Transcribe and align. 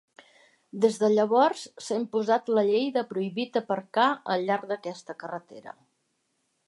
Des 0.85 0.95
de 1.01 1.09
llavors, 1.15 1.65
s'ha 1.87 1.99
imposat 2.03 2.49
la 2.59 2.63
llei 2.69 2.89
de 2.97 3.03
'prohibit 3.11 3.59
aparcar' 3.61 4.09
al 4.37 4.47
llarg 4.49 4.67
d'aquesta 4.73 5.17
carretera. 5.25 5.77